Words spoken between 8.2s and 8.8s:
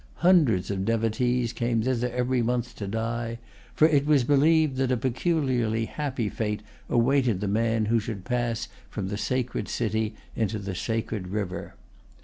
pass